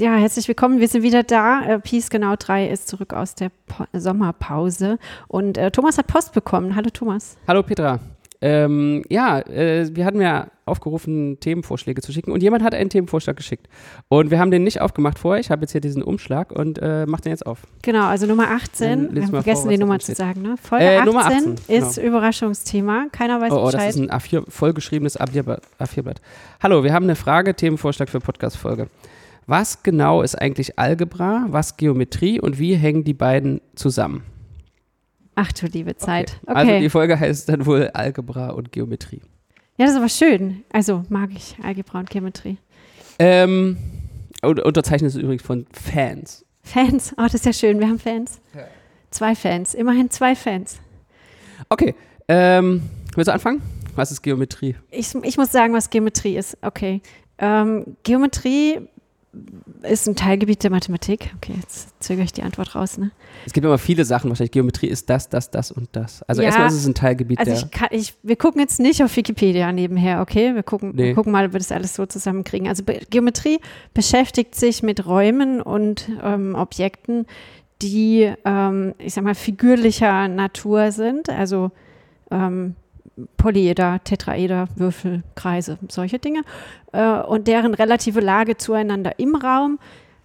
[0.00, 0.78] Ja, herzlich willkommen.
[0.78, 1.60] Wir sind wieder da.
[1.60, 4.96] Äh, Peace genau 3 ist zurück aus der po Sommerpause.
[5.26, 6.76] Und äh, Thomas hat Post bekommen.
[6.76, 7.36] Hallo Thomas.
[7.48, 7.98] Hallo Petra.
[8.40, 13.36] Ähm, ja, äh, wir hatten ja aufgerufen, Themenvorschläge zu schicken und jemand hat einen Themenvorschlag
[13.36, 13.66] geschickt.
[14.06, 15.40] Und wir haben den nicht aufgemacht vorher.
[15.40, 17.62] Ich habe jetzt hier diesen Umschlag und äh, mach den jetzt auf.
[17.82, 19.16] Genau, also Nummer 18.
[19.16, 20.42] Wir haben vergessen, vor, die Nummer zu sagen.
[20.42, 20.54] Ne?
[20.62, 22.06] Folge äh, 18, 18, ist genau.
[22.06, 23.06] Überraschungsthema.
[23.10, 23.88] Keiner weiß oh, oh, Bescheid.
[23.88, 26.20] das ist ein A4, vollgeschriebenes A4-Blatt.
[26.62, 28.86] Hallo, wir haben eine Frage, Themenvorschlag für Podcast-Folge.
[29.48, 34.22] Was genau ist eigentlich Algebra, was Geometrie und wie hängen die beiden zusammen?
[35.36, 36.38] Ach du liebe Zeit.
[36.42, 36.48] Okay.
[36.48, 36.70] Also okay.
[36.72, 39.22] Also die Folge heißt dann wohl Algebra und Geometrie.
[39.78, 40.64] Ja, das ist aber schön.
[40.70, 42.58] Also mag ich Algebra und Geometrie.
[43.18, 43.78] Ähm,
[44.42, 46.44] unterzeichnet ist übrigens von Fans.
[46.62, 47.14] Fans?
[47.16, 47.80] Oh, das ist ja schön.
[47.80, 48.42] Wir haben Fans.
[48.54, 48.66] Ja.
[49.10, 49.72] Zwei Fans.
[49.72, 50.78] Immerhin zwei Fans.
[51.70, 51.94] Okay.
[52.28, 52.82] Ähm,
[53.14, 53.62] willst du anfangen?
[53.96, 54.76] Was ist Geometrie?
[54.90, 56.58] Ich, ich muss sagen, was Geometrie ist.
[56.60, 57.00] Okay.
[57.38, 58.80] Ähm, Geometrie
[59.82, 61.32] ist ein Teilgebiet der Mathematik.
[61.36, 62.98] Okay, jetzt zögere ich die Antwort raus.
[62.98, 63.10] Ne?
[63.46, 66.22] Es gibt immer viele Sachen, wahrscheinlich Geometrie ist das, das, das und das.
[66.22, 67.60] Also ja, erstmal ist es ein Teilgebiet also der.
[67.60, 70.54] Ich kann, ich, wir gucken jetzt nicht auf Wikipedia nebenher, okay?
[70.54, 71.08] Wir gucken, nee.
[71.08, 72.68] wir gucken mal, ob wir das alles so zusammenkriegen.
[72.68, 73.60] Also Be Geometrie
[73.94, 77.26] beschäftigt sich mit Räumen und ähm, Objekten,
[77.82, 81.28] die, ähm, ich sag mal, figürlicher Natur sind.
[81.28, 81.70] Also
[82.30, 82.74] ähm,
[83.36, 86.42] Polyeder, Tetraeder, Würfel, Kreise, solche Dinge.
[86.92, 89.78] Äh, und deren relative Lage zueinander im Raum,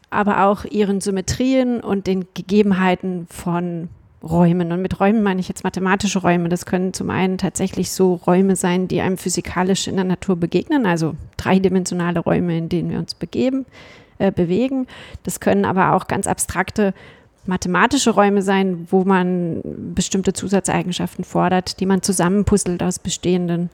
[0.09, 3.89] aber auch ihren Symmetrien und den Gegebenheiten von
[4.23, 4.71] Räumen.
[4.71, 6.47] Und mit Räumen meine ich jetzt mathematische Räume.
[6.47, 10.85] Das können zum einen tatsächlich so Räume sein, die einem physikalisch in der Natur begegnen,
[10.85, 13.65] also dreidimensionale Räume, in denen wir uns begeben,
[14.19, 14.87] äh, bewegen.
[15.23, 16.93] Das können aber auch ganz abstrakte
[17.45, 19.61] mathematische Räume sein, wo man
[19.93, 23.69] bestimmte Zusatzeigenschaften fordert, die man zusammenpuzzelt aus bestehenden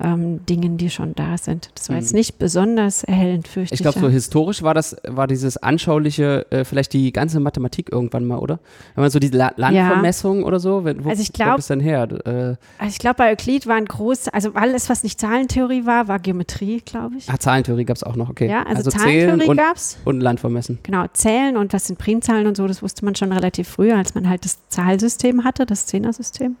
[0.00, 1.70] ähm, Dingen, die schon da sind.
[1.74, 2.18] Das war jetzt mhm.
[2.18, 3.80] nicht besonders erhellend, fürchte ich.
[3.80, 8.24] Ich glaube, so historisch war das, war dieses anschauliche, äh, vielleicht die ganze Mathematik irgendwann
[8.24, 8.58] mal, oder?
[8.94, 10.46] Wenn man so die La Landvermessung ja.
[10.46, 12.08] oder so, wo, also ich glaub, ist dann her?
[12.24, 16.08] Äh, also ich glaube, bei Euklid war ein groß, also alles, was nicht Zahlentheorie war,
[16.08, 17.30] war Geometrie, glaube ich.
[17.30, 18.48] Ah, Zahlentheorie gab es auch noch, okay.
[18.48, 19.98] Ja, also, also Zahlentheorie gab es.
[20.04, 20.80] Und Landvermessen.
[20.82, 24.14] Genau, Zählen und was sind Primzahlen und so, das wusste man schon relativ früh, als
[24.14, 26.56] man halt das Zahlsystem hatte, das Zehnersystem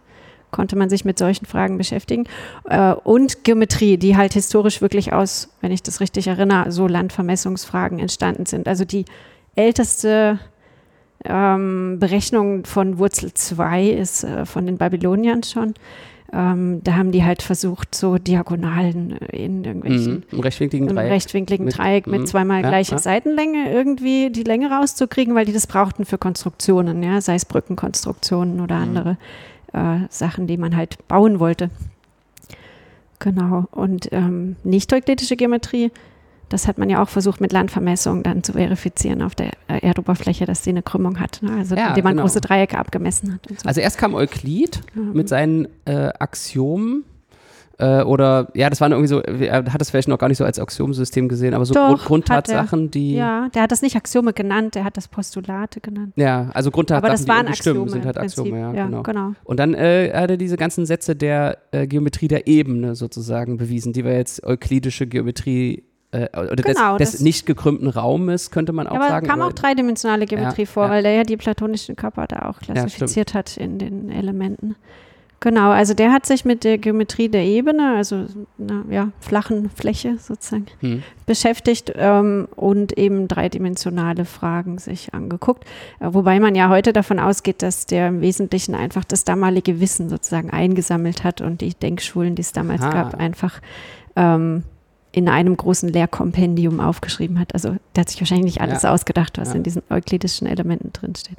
[0.54, 2.24] konnte man sich mit solchen Fragen beschäftigen.
[2.70, 7.98] Äh, und Geometrie, die halt historisch wirklich aus, wenn ich das richtig erinnere, so Landvermessungsfragen
[7.98, 8.68] entstanden sind.
[8.68, 9.04] Also die
[9.56, 10.38] älteste
[11.24, 15.74] ähm, Berechnung von Wurzel 2 ist äh, von den Babyloniern schon.
[16.32, 21.78] Ähm, da haben die halt versucht, so Diagonalen in irgendwelchen mhm, rechtwinkligen Dreieck, rechtwinkligen mit,
[21.78, 22.26] Dreieck mit mhm.
[22.26, 22.98] zweimal ja, gleicher ja.
[22.98, 28.60] Seitenlänge irgendwie die Länge rauszukriegen, weil die das brauchten für Konstruktionen, ja, sei es Brückenkonstruktionen
[28.60, 29.16] oder mhm.
[29.74, 31.70] Äh, Sachen, die man halt bauen wollte.
[33.18, 33.66] Genau.
[33.70, 35.90] Und ähm, nicht-euklidische Geometrie,
[36.48, 40.46] das hat man ja auch versucht mit Landvermessung dann zu verifizieren auf der äh, Erdoberfläche,
[40.46, 41.40] dass sie eine Krümmung hat.
[41.42, 41.52] Ne?
[41.56, 42.22] Also ja, indem man genau.
[42.22, 43.46] große Dreiecke abgemessen hat.
[43.48, 43.68] So.
[43.68, 45.02] Also erst kam Euklid ja.
[45.02, 47.04] mit seinen äh, Axiomen
[47.78, 50.44] äh, oder ja, das waren irgendwie so, er hat das vielleicht noch gar nicht so
[50.44, 53.14] als Axiomsystem gesehen, aber so Doch, Grund, Grundtatsachen, die.
[53.14, 56.12] Ja, der hat das nicht Axiome genannt, der hat das Postulate genannt.
[56.16, 59.02] Ja, also Grundtatsachen, aber das waren die stimmen, sind halt Axiome, ja, ja genau.
[59.02, 59.32] genau.
[59.44, 63.92] Und dann äh, hat er diese ganzen Sätze der äh, Geometrie der Ebene sozusagen bewiesen,
[63.92, 68.86] die wir jetzt euklidische Geometrie äh, oder genau, des, des nicht gekrümmten Raumes, könnte man
[68.86, 69.26] auch ja, aber sagen.
[69.26, 70.90] kam auch dreidimensionale Geometrie ja, vor, ja.
[70.90, 74.76] weil der ja die platonischen Körper da auch klassifiziert hat in den Elementen.
[75.44, 78.24] Genau, also der hat sich mit der Geometrie der Ebene, also
[78.58, 81.02] einer ja, flachen Fläche sozusagen, hm.
[81.26, 85.64] beschäftigt ähm, und eben dreidimensionale Fragen sich angeguckt.
[86.00, 90.08] Äh, wobei man ja heute davon ausgeht, dass der im Wesentlichen einfach das damalige Wissen
[90.08, 92.92] sozusagen eingesammelt hat und die Denkschulen, die es damals Aha.
[92.92, 93.60] gab, einfach
[94.16, 94.62] ähm,
[95.12, 97.52] in einem großen Lehrkompendium aufgeschrieben hat.
[97.52, 98.94] Also der hat sich wahrscheinlich nicht alles ja.
[98.94, 99.56] ausgedacht, was ja.
[99.56, 101.36] in diesen euklidischen Elementen drinsteht.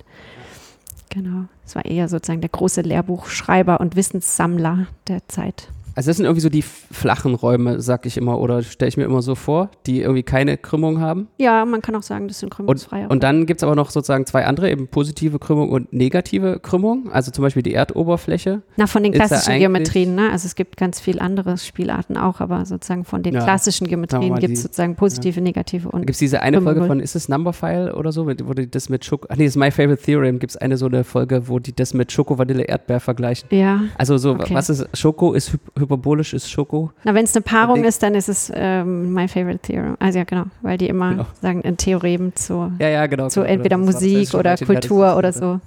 [1.10, 1.46] Genau.
[1.66, 5.70] Es war eher sozusagen der große Lehrbuchschreiber und Wissenssammler der Zeit.
[5.96, 9.06] Also das sind irgendwie so die flachen Räume, sag ich immer, oder stelle ich mir
[9.06, 11.30] immer so vor, die irgendwie keine Krümmung haben.
[11.38, 13.06] Ja, man kann auch sagen, das sind krümmungsfreie.
[13.06, 16.60] Und, und dann gibt es aber noch sozusagen zwei andere, eben positive Krümmung und negative
[16.60, 17.12] Krümmung.
[17.12, 18.62] Also zum Beispiel die Erdoberfläche.
[18.76, 20.32] Na, von den klassischen Geometrien, ne?
[20.32, 24.36] Also es gibt ganz viele andere Spielarten auch, aber sozusagen von den ja, klassischen Geometrien
[24.36, 25.42] gibt es sozusagen positive, ja.
[25.42, 26.02] negative und.
[26.02, 29.06] Gibt es diese eine Folge von, ist es Numberphile oder so, wo die das mit
[29.06, 31.74] Schoko, ach nee, ist My Favorite Theorem, gibt es eine so eine Folge, wo die
[31.74, 33.48] das mit Schoko, Vanille, Erdbeer vergleichen.
[33.52, 33.82] Ja.
[33.98, 34.54] Also so, okay.
[34.54, 36.92] was ist, Schoko ist hyperbolisch ist Schoko.
[37.04, 39.96] Na, wenn es eine Paarung ist, dann ist es ähm, My Favorite Theorem.
[40.00, 41.26] Also ja, genau, weil die immer genau.
[41.42, 43.92] sagen, ein Theorem zu, ja, ja, genau, zu genau, entweder genau.
[43.92, 45.60] Musik oder Kultur oder so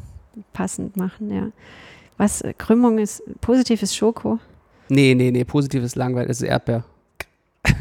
[0.52, 1.48] passend machen, ja.
[2.16, 4.38] Was, äh, Krümmung ist, positiv ist Schoko?
[4.88, 6.84] Nee, nee, nee, positiv ist langweilig, es ist Erdbeer.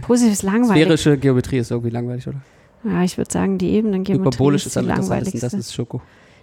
[0.01, 0.83] Positiv ist langweilig.
[0.83, 2.41] Sphärische Geometrie ist irgendwie langweilig, oder?
[2.83, 5.39] Ja, ich würde sagen, die Ebenengeometrie Hyperbolisch ist, ist langweiligste.
[5.39, 6.01] Das ist Schoko.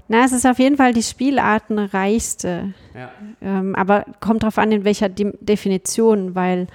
[0.08, 2.74] Na, es ist auf jeden Fall die spielartenreichste.
[2.94, 3.10] Ja.
[3.40, 6.66] Ähm, aber kommt darauf an, in welcher De Definition, weil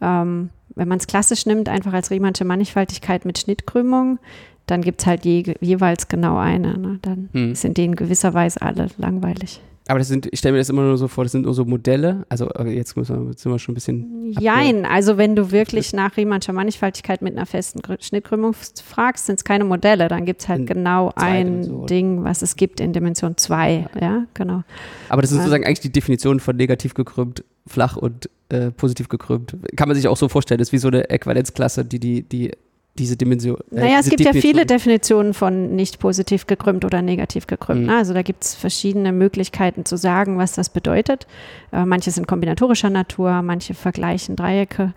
[0.00, 4.18] ähm, wenn man es klassisch nimmt, einfach als Riemannsche Mannigfaltigkeit mit Schnittkrümmung,
[4.66, 6.78] dann gibt es halt je, jeweils genau eine.
[6.78, 6.98] Ne?
[7.02, 7.54] Dann hm.
[7.54, 9.60] sind die in gewisser Weise alle langweilig.
[9.86, 11.66] Aber das sind, ich stelle mir das immer nur so vor, das sind nur so
[11.66, 12.24] Modelle.
[12.30, 14.34] Also jetzt, müssen wir, jetzt sind wir schon ein bisschen.
[14.40, 19.44] Jein, also wenn du wirklich nach Riemannscher Mannigfaltigkeit mit einer festen Schnittkrümmung fragst, sind es
[19.44, 20.08] keine Modelle.
[20.08, 23.90] Dann gibt es halt genau ein so, Ding, was es gibt in Dimension 2.
[23.94, 24.00] Ja.
[24.00, 24.62] ja, genau.
[25.10, 29.54] Aber das ist sozusagen eigentlich die Definition von negativ gekrümmt, flach und äh, positiv gekrümmt.
[29.76, 32.52] Kann man sich auch so vorstellen, das ist wie so eine Äquivalenzklasse, die die, die
[32.98, 33.58] diese Dimension.
[33.72, 34.34] Äh, naja, es gibt Definition.
[34.34, 37.82] ja viele Definitionen von nicht positiv gekrümmt oder negativ gekrümmt.
[37.82, 37.86] Mhm.
[37.88, 37.96] Ne?
[37.96, 41.26] Also da gibt es verschiedene Möglichkeiten zu sagen, was das bedeutet.
[41.72, 44.94] Äh, manche sind kombinatorischer Natur, manche vergleichen Dreiecke.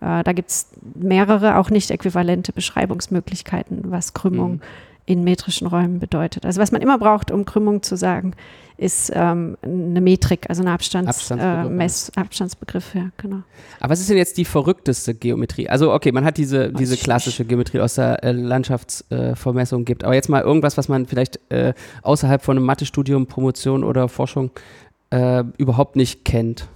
[0.00, 4.60] Äh, da gibt es mehrere auch nicht äquivalente Beschreibungsmöglichkeiten, was Krümmung mhm.
[5.08, 6.44] In metrischen Räumen bedeutet.
[6.44, 8.34] Also was man immer braucht, um Krümmung zu sagen,
[8.76, 13.42] ist ähm, eine Metrik, also ein Abstands, Abstandsbegriff, äh, Mess, Abstandsbegriff, ja, genau.
[13.80, 15.68] Aber was ist denn jetzt die verrückteste Geometrie?
[15.68, 20.14] Also, okay, man hat diese, diese klassische Geometrie aus der äh, Landschaftsvermessung äh, gibt, aber
[20.14, 21.72] jetzt mal irgendwas, was man vielleicht äh,
[22.02, 24.50] außerhalb von einem Mathestudium, Promotion oder Forschung
[25.10, 26.68] äh, überhaupt nicht kennt.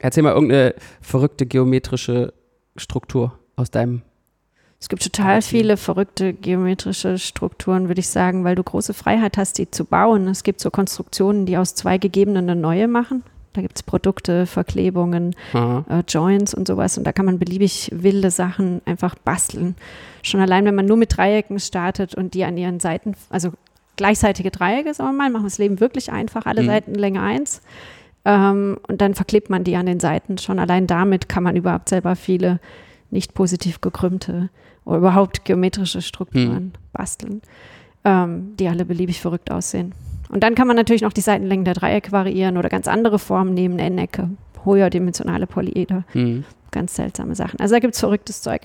[0.00, 2.34] Erzähl mal irgendeine verrückte geometrische
[2.76, 4.02] Struktur aus deinem
[4.82, 9.58] es gibt total viele verrückte geometrische Strukturen, würde ich sagen, weil du große Freiheit hast,
[9.58, 10.26] die zu bauen.
[10.26, 13.22] Es gibt so Konstruktionen, die aus zwei gegebenen eine neue machen.
[13.52, 15.36] Da gibt es Produkte, Verklebungen,
[15.88, 16.98] äh, Joints und sowas.
[16.98, 19.76] Und da kann man beliebig wilde Sachen einfach basteln.
[20.22, 23.50] Schon allein, wenn man nur mit Dreiecken startet und die an ihren Seiten, also
[23.94, 26.66] gleichzeitige Dreiecke, sagen wir mal, machen wir das Leben wirklich einfach, alle mhm.
[26.66, 27.62] Seiten Länge 1.
[28.24, 30.38] Ähm, und dann verklebt man die an den Seiten.
[30.38, 32.58] Schon allein damit kann man überhaupt selber viele
[33.12, 34.50] nicht positiv gekrümmte
[34.84, 36.72] oder überhaupt geometrische Strukturen hm.
[36.92, 37.42] basteln,
[38.04, 39.94] ähm, die alle beliebig verrückt aussehen.
[40.28, 43.54] Und dann kann man natürlich noch die Seitenlängen der Dreiecke variieren oder ganz andere Formen
[43.54, 44.30] nehmen, N-Ecke,
[44.64, 46.04] höherdimensionale Polyeder.
[46.12, 46.44] Hm.
[46.70, 47.60] Ganz seltsame Sachen.
[47.60, 48.62] Also da gibt es verrücktes Zeug.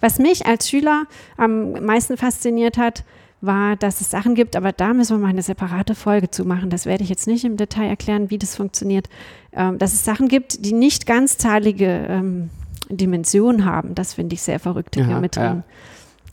[0.00, 1.06] Was mich als Schüler
[1.36, 3.04] am meisten fasziniert hat,
[3.40, 6.70] war, dass es Sachen gibt, aber da müssen wir mal eine separate Folge zu machen.
[6.70, 9.08] Das werde ich jetzt nicht im Detail erklären, wie das funktioniert.
[9.52, 12.50] Ähm, dass es Sachen gibt, die nicht ganzzahlige ähm,
[12.90, 13.94] Dimension haben.
[13.94, 15.64] Das finde ich sehr verrückte Geometrien.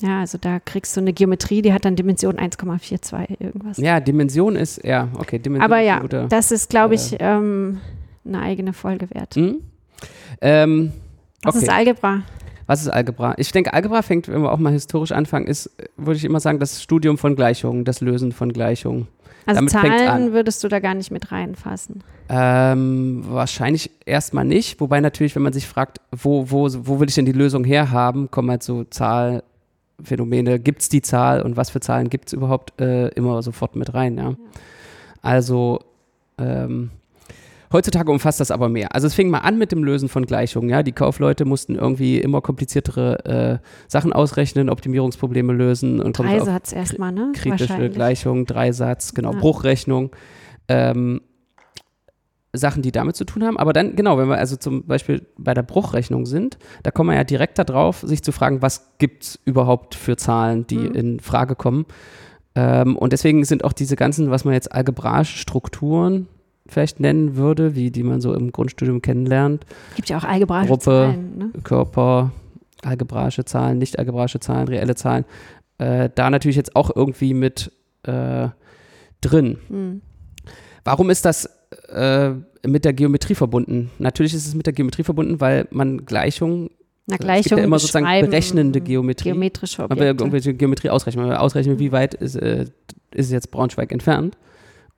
[0.01, 0.07] Ja.
[0.07, 0.19] ja.
[0.21, 3.77] also da kriegst du eine Geometrie, die hat dann Dimension 1,42 irgendwas.
[3.77, 5.39] Ja, Dimension ist, ja, okay.
[5.39, 7.79] Dimension Aber ja, guter, das ist, glaube ich, äh, ähm,
[8.25, 9.35] eine eigene Folge wert.
[9.35, 9.61] Mhm.
[10.41, 10.91] Ähm,
[11.45, 11.57] okay.
[11.57, 12.23] ist Algebra?
[12.67, 13.35] Was ist Algebra?
[13.37, 16.59] Ich denke, Algebra fängt, wenn wir auch mal historisch anfangen, ist, würde ich immer sagen,
[16.59, 19.07] das Studium von Gleichungen, das Lösen von Gleichungen.
[19.45, 22.03] Also Damit Zahlen würdest du da gar nicht mit reinfassen?
[22.29, 24.79] Ähm, wahrscheinlich erstmal nicht.
[24.79, 28.31] Wobei natürlich, wenn man sich fragt, wo, wo, wo will ich denn die Lösung herhaben,
[28.31, 30.59] kommen halt so Zahlphänomene.
[30.59, 33.93] Gibt es die Zahl und was für Zahlen gibt es überhaupt äh, immer sofort mit
[33.93, 34.17] rein?
[34.17, 34.29] Ja?
[34.29, 34.35] ja.
[35.21, 35.79] Also
[36.39, 36.89] ähm,
[37.75, 38.95] Heutzutage umfasst das aber mehr.
[38.95, 40.69] Also es fing mal an mit dem Lösen von Gleichungen.
[40.69, 40.81] Ja?
[40.81, 45.99] Die Kaufleute mussten irgendwie immer kompliziertere äh, Sachen ausrechnen, Optimierungsprobleme lösen.
[45.99, 47.33] Und Dreisatz erstmal, ne?
[47.35, 49.39] Kritische Gleichung, Dreisatz, genau, ja.
[49.39, 50.11] Bruchrechnung.
[50.69, 51.19] Ähm,
[52.53, 53.57] Sachen, die damit zu tun haben.
[53.57, 57.17] Aber dann, genau, wenn wir also zum Beispiel bei der Bruchrechnung sind, da kommen wir
[57.17, 60.95] ja direkt darauf, sich zu fragen, was gibt es überhaupt für Zahlen, die mhm.
[60.95, 61.85] in Frage kommen.
[62.55, 66.29] Ähm, und deswegen sind auch diese ganzen, was man jetzt algebraische Strukturen
[66.67, 69.65] vielleicht nennen würde, wie die man so im Grundstudium kennenlernt.
[69.95, 71.37] Gibt ja auch algebraische Gruppe, Zahlen.
[71.37, 71.51] Ne?
[71.63, 72.31] Körper,
[72.81, 75.25] algebraische Zahlen, nicht algebraische Zahlen, reelle Zahlen.
[75.77, 77.71] Äh, da natürlich jetzt auch irgendwie mit
[78.03, 78.49] äh,
[79.21, 79.57] drin.
[79.67, 80.01] Hm.
[80.83, 81.49] Warum ist das
[81.89, 82.31] äh,
[82.65, 83.91] mit der Geometrie verbunden?
[83.99, 86.69] Natürlich ist es mit der Geometrie verbunden, weil man Gleichungen
[87.07, 89.29] na, Gleichung es gibt ja immer sozusagen berechnende Geometrie.
[89.29, 90.09] Geometrische Objekte.
[90.09, 91.27] Aber irgendwelche Geometrie ausrechnen.
[91.27, 92.65] Man ausrechnen, wie weit ist, äh,
[93.11, 94.37] ist jetzt Braunschweig entfernt.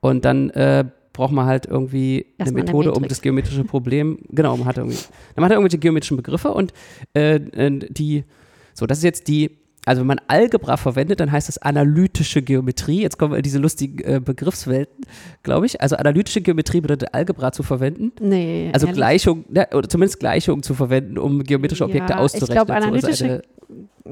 [0.00, 0.86] Und dann äh,
[1.18, 4.96] braucht man halt irgendwie eine Methode, eine um das geometrische Problem, genau, man hat irgendwie,
[5.34, 6.72] dann hat er irgendwelche geometrischen Begriffe und
[7.12, 7.40] äh,
[7.90, 8.22] die,
[8.72, 13.00] so, das ist jetzt die, also wenn man Algebra verwendet, dann heißt das analytische Geometrie.
[13.00, 15.06] Jetzt kommen wir in diese lustigen äh, Begriffswelten,
[15.42, 15.80] glaube ich.
[15.80, 18.12] Also analytische Geometrie bedeutet Algebra zu verwenden.
[18.20, 18.70] Nee.
[18.72, 22.58] Also Gleichung, ne, oder zumindest Gleichungen zu verwenden, um geometrische Objekte ja, auszurechnen.
[22.58, 23.57] Ich glaube, analytische, so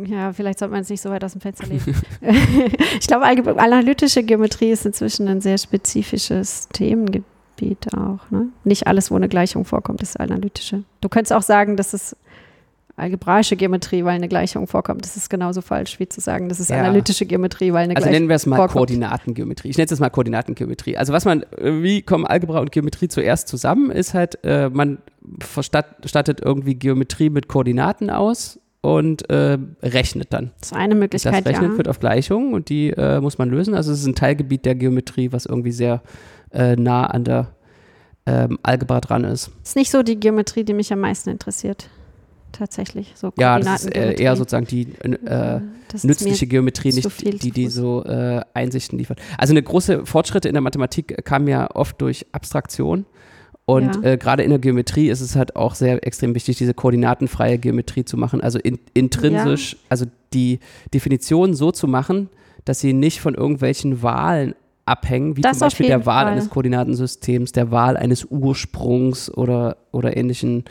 [0.04, 1.82] ja, vielleicht sollte man es nicht so weit aus dem Fenster legen.
[3.00, 8.30] ich glaube, analytische Geometrie ist inzwischen ein sehr spezifisches Themengebiet auch.
[8.30, 8.48] Ne?
[8.64, 10.84] Nicht alles, wo eine Gleichung vorkommt, ist analytische.
[11.00, 12.16] Du könntest auch sagen, dass es
[12.96, 15.04] algebraische Geometrie, weil eine Gleichung vorkommt.
[15.04, 16.78] Das ist genauso falsch wie zu sagen, das ist ja.
[16.78, 18.08] analytische Geometrie, weil eine also Gleichung vorkommt.
[18.08, 18.72] Also nennen wir es mal vorkommt.
[18.72, 19.68] Koordinatengeometrie.
[19.68, 20.96] Ich nenne es jetzt mal Koordinatengeometrie.
[20.96, 24.98] Also was man, wie kommen Algebra und Geometrie zuerst zusammen, ist halt, äh, man
[25.40, 30.52] verstattet irgendwie Geometrie mit Koordinaten aus und äh, rechnet dann.
[30.60, 31.74] Das ist eine Möglichkeit, Das Rechnen ja.
[31.74, 33.74] führt auf Gleichungen und die äh, muss man lösen.
[33.74, 36.02] Also es ist ein Teilgebiet der Geometrie, was irgendwie sehr
[36.52, 37.48] äh, nah an der
[38.26, 39.50] ähm, Algebra dran ist.
[39.64, 41.90] Ist nicht so die Geometrie, die mich am meisten interessiert.
[42.52, 43.12] Tatsächlich.
[43.16, 45.60] So ja, das ist äh, eher sozusagen die äh,
[46.04, 49.20] nützliche Geometrie, nicht die, die so äh, Einsichten liefert.
[49.36, 53.04] Also eine große Fortschritte in der Mathematik kamen ja oft durch Abstraktion.
[53.66, 54.12] Und ja.
[54.12, 58.04] äh, gerade in der Geometrie ist es halt auch sehr extrem wichtig, diese koordinatenfreie Geometrie
[58.04, 58.40] zu machen.
[58.40, 59.78] Also in, intrinsisch, ja.
[59.88, 60.60] also die
[60.94, 62.28] Definition so zu machen,
[62.64, 64.54] dass sie nicht von irgendwelchen Wahlen
[64.84, 66.32] abhängen, wie das zum Beispiel der Wahl Fall.
[66.32, 70.64] eines Koordinatensystems, der Wahl eines Ursprungs oder, oder ähnlichen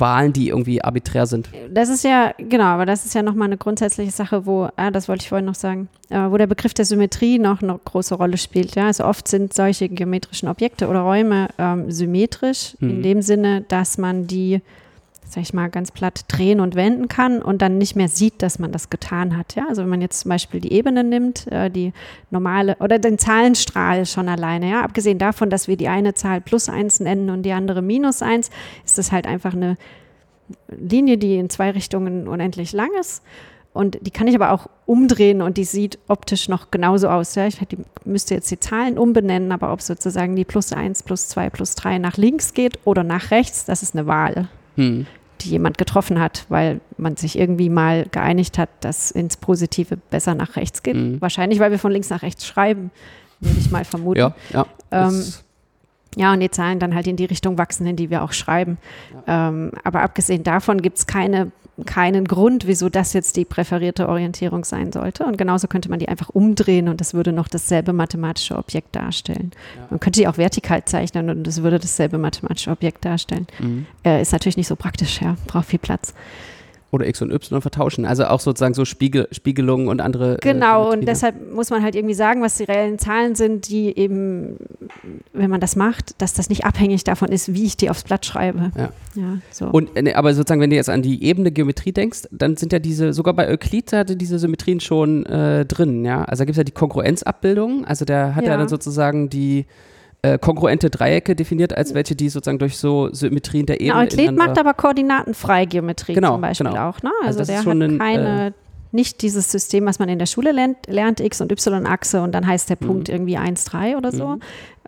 [0.00, 1.48] Wahlen, die irgendwie arbiträr sind.
[1.70, 5.08] Das ist ja, genau, aber das ist ja nochmal eine grundsätzliche Sache, wo, ah, das
[5.08, 8.38] wollte ich vorhin noch sagen, äh, wo der Begriff der Symmetrie noch eine große Rolle
[8.38, 8.74] spielt.
[8.74, 8.86] Ja?
[8.86, 12.90] Also oft sind solche geometrischen Objekte oder Räume ähm, symmetrisch, mhm.
[12.90, 14.60] in dem Sinne, dass man die
[15.28, 18.58] sag ich mal, ganz platt drehen und wenden kann und dann nicht mehr sieht, dass
[18.58, 19.54] man das getan hat.
[19.56, 19.66] Ja?
[19.68, 21.92] Also wenn man jetzt zum Beispiel die Ebene nimmt, äh, die
[22.30, 26.70] normale oder den Zahlenstrahl schon alleine, ja, abgesehen davon, dass wir die eine Zahl plus
[26.70, 28.50] eins nennen und die andere minus eins,
[28.86, 29.76] ist das halt einfach eine
[30.68, 33.22] Linie, die in zwei Richtungen unendlich lang ist.
[33.74, 37.34] Und die kann ich aber auch umdrehen und die sieht optisch noch genauso aus.
[37.34, 37.46] Ja?
[37.46, 37.58] Ich
[38.06, 41.98] müsste jetzt die Zahlen umbenennen, aber ob sozusagen die plus eins, plus zwei, plus drei
[41.98, 44.48] nach links geht oder nach rechts, das ist eine Wahl.
[44.76, 45.06] Hm
[45.38, 50.34] die jemand getroffen hat, weil man sich irgendwie mal geeinigt hat, dass ins Positive besser
[50.34, 50.96] nach rechts geht.
[50.96, 51.20] Mhm.
[51.20, 52.90] Wahrscheinlich, weil wir von links nach rechts schreiben,
[53.40, 54.20] würde ich mal vermuten.
[54.20, 54.66] Ja, ja.
[54.90, 55.24] Ähm,
[56.16, 58.78] ja, und die Zahlen dann halt in die Richtung wachsen, in die wir auch schreiben.
[59.26, 59.48] Ja.
[59.48, 61.52] Ähm, aber abgesehen davon gibt es keine
[61.86, 65.24] keinen Grund, wieso das jetzt die präferierte Orientierung sein sollte.
[65.24, 69.52] Und genauso könnte man die einfach umdrehen und das würde noch dasselbe mathematische Objekt darstellen.
[69.76, 69.86] Ja.
[69.90, 73.46] Man könnte die auch vertikal zeichnen und das würde dasselbe mathematische Objekt darstellen.
[73.60, 73.86] Mhm.
[74.04, 76.14] Äh, ist natürlich nicht so praktisch, ja, braucht viel Platz
[76.90, 78.06] oder X und Y vertauschen.
[78.06, 80.36] Also auch sozusagen so Spiegel, Spiegelungen und andere.
[80.36, 83.68] Äh, genau, äh, und deshalb muss man halt irgendwie sagen, was die reellen Zahlen sind,
[83.68, 84.56] die eben,
[85.32, 88.24] wenn man das macht, dass das nicht abhängig davon ist, wie ich die aufs Blatt
[88.24, 88.72] schreibe.
[88.76, 88.90] Ja.
[89.14, 89.66] ja so.
[89.66, 92.78] Und äh, aber sozusagen, wenn du jetzt an die Ebene Geometrie denkst, dann sind ja
[92.78, 96.24] diese, sogar bei Euklid hatte diese Symmetrien schon äh, drin, ja.
[96.24, 99.66] Also da gibt es ja die Kongruenzabbildung, also der hat ja, ja dann sozusagen die
[100.22, 104.00] äh, kongruente Dreiecke definiert als welche, die sozusagen durch so Symmetrien der Ebene.
[104.00, 106.88] Euklid macht aber koordinatenfreie Geometrie genau, zum Beispiel genau.
[106.88, 107.02] auch.
[107.02, 107.10] Ne?
[107.24, 108.52] Also, also der hat ein, keine, äh,
[108.90, 112.46] nicht dieses System, was man in der Schule lernt, lernt X- und Y-Achse und dann
[112.46, 112.86] heißt der mhm.
[112.86, 114.40] Punkt irgendwie 1, 3 oder so, mhm.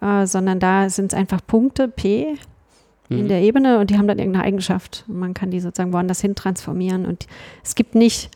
[0.06, 2.34] äh, sondern da sind es einfach Punkte P
[3.08, 3.28] in mhm.
[3.28, 5.04] der Ebene und die haben dann irgendeine Eigenschaft.
[5.06, 7.26] Man kann die sozusagen woanders hin transformieren und
[7.62, 8.30] es gibt nicht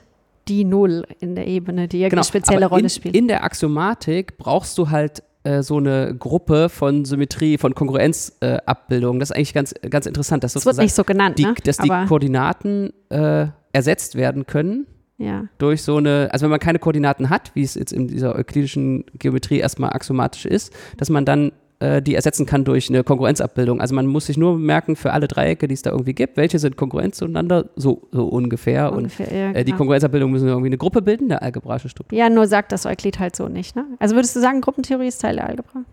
[0.49, 3.17] die Null in der Ebene, die irgendeine genau, spezielle Rolle in, spielt.
[3.17, 9.19] In der Axiomatik brauchst du halt äh, so eine Gruppe von Symmetrie, von Kongruenzabbildungen.
[9.19, 10.43] Äh, das ist eigentlich ganz, ganz interessant.
[10.43, 11.55] Dass das wird nicht so genannt, die, ne?
[11.65, 14.87] Dass die Koordinaten äh, ersetzt werden können.
[15.19, 15.45] Ja.
[15.59, 19.05] Durch so eine, also wenn man keine Koordinaten hat, wie es jetzt in dieser euklidischen
[19.19, 23.81] Geometrie erstmal axiomatisch ist, dass man dann äh, die ersetzen kann durch eine Konkurrenzabbildung.
[23.81, 26.59] Also man muss sich nur merken, für alle Dreiecke, die es da irgendwie gibt, welche
[26.59, 28.93] sind Konkurrenz zueinander, so, so ungefähr.
[28.93, 29.79] ungefähr und ja, äh, die genau.
[29.79, 32.19] Konkurrenzabbildung müssen irgendwie eine Gruppe bilden, eine algebraische Struktur.
[32.19, 33.77] Ja, nur sagt das Euklid halt so nicht.
[33.77, 33.85] Ne?
[33.99, 35.85] Also würdest du sagen, Gruppentheorie ist Teil der Algebra?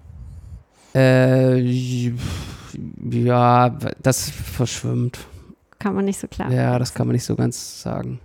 [0.94, 1.60] Äh,
[3.10, 5.20] ja, das verschwimmt.
[5.80, 6.52] Kann man nicht so klar.
[6.52, 8.20] Ja, das kann man nicht so ganz sagen.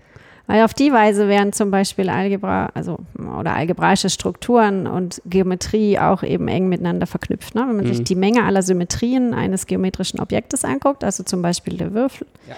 [0.46, 2.98] Weil auf die Weise wären zum Beispiel Algebra, also
[3.38, 7.54] oder algebraische Strukturen und Geometrie auch eben eng miteinander verknüpft.
[7.54, 7.62] Ne?
[7.62, 7.94] Wenn man mhm.
[7.94, 12.54] sich die Menge aller Symmetrien eines geometrischen Objektes anguckt, also zum Beispiel der Würfel, ja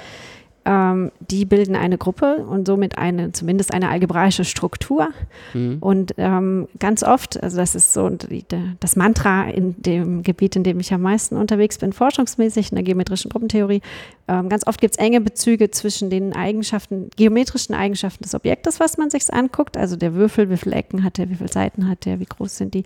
[0.69, 5.09] ähm, die bilden eine Gruppe und somit eine, zumindest eine algebraische Struktur.
[5.55, 5.79] Mhm.
[5.81, 8.45] Und ähm, ganz oft, also das ist so die,
[8.79, 12.85] das Mantra in dem Gebiet, in dem ich am meisten unterwegs bin, forschungsmäßig in der
[12.85, 13.81] geometrischen Gruppentheorie,
[14.29, 18.99] ähm, ganz oft gibt es enge Bezüge zwischen den Eigenschaften, geometrischen Eigenschaften des Objektes, was
[18.99, 22.07] man sich anguckt, also der Würfel, wie viele Ecken hat er, wie viele Seiten hat
[22.07, 22.85] er, wie groß sind die,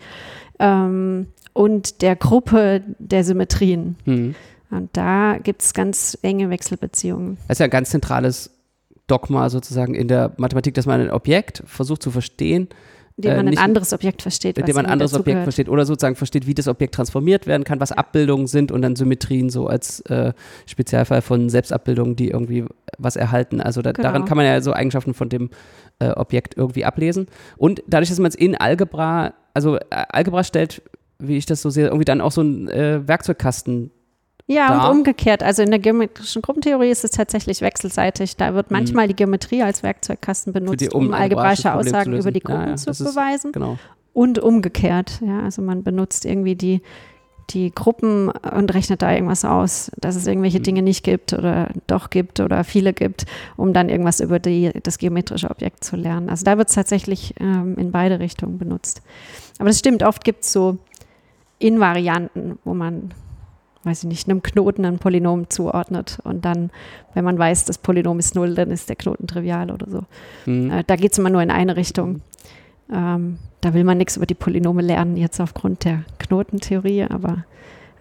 [0.61, 3.97] ähm, und der Gruppe der Symmetrien.
[4.05, 4.35] Mhm.
[4.73, 7.37] Und da gibt es ganz enge Wechselbeziehungen.
[7.47, 8.51] Das ist ja ein ganz zentrales
[9.07, 12.69] Dogma sozusagen in der Mathematik, dass man ein Objekt versucht zu verstehen.
[13.19, 14.57] Indem man äh, nicht, ein anderes Objekt versteht.
[14.57, 15.45] Indem man ein anderes Objekt gehört.
[15.45, 18.97] versteht oder sozusagen versteht, wie das Objekt transformiert werden kann, was Abbildungen sind und dann
[18.97, 20.33] Symmetrien so als äh,
[20.65, 22.65] Spezialfall von Selbstabbildungen, die irgendwie
[22.97, 23.61] was erhalten.
[23.61, 24.09] Also da, genau.
[24.09, 25.51] daran kann man ja so Eigenschaften von dem
[25.99, 27.27] äh, Objekt irgendwie ablesen.
[27.59, 30.81] Und dadurch, dass man es in Algebra, also äh, Algebra stellt,
[31.19, 33.91] wie ich das so sehe, irgendwie dann auch so einen äh, Werkzeugkasten
[34.53, 34.89] ja, da.
[34.89, 35.43] und umgekehrt.
[35.43, 38.37] Also in der geometrischen Gruppentheorie ist es tatsächlich wechselseitig.
[38.37, 38.77] Da wird mhm.
[38.79, 39.09] manchmal mhm.
[39.11, 43.05] die Geometrie als Werkzeugkasten benutzt, um, um algebraische Aussagen über die Gruppen ja, ja, zu
[43.05, 43.53] beweisen.
[43.53, 43.79] Genau.
[44.13, 45.21] Und umgekehrt.
[45.25, 46.83] Ja, also man benutzt irgendwie die,
[47.51, 50.65] die Gruppen und rechnet da irgendwas aus, dass es irgendwelche mhm.
[50.65, 53.25] Dinge nicht gibt oder doch gibt oder viele gibt,
[53.57, 56.29] um dann irgendwas über die, das geometrische Objekt zu lernen.
[56.29, 59.03] Also da wird es tatsächlich ähm, in beide Richtungen benutzt.
[59.59, 60.79] Aber das stimmt, oft gibt es so
[61.59, 63.13] Invarianten, wo man
[63.85, 66.19] weiß ich nicht, einem Knoten ein Polynom zuordnet.
[66.25, 66.71] Und dann,
[67.15, 70.03] wenn man weiß, das Polynom ist null, dann ist der Knoten trivial oder so.
[70.47, 70.71] Mhm.
[70.71, 72.21] Äh, da geht es immer nur in eine Richtung.
[72.93, 77.45] Ähm, da will man nichts über die Polynome lernen, jetzt aufgrund der Knotentheorie, aber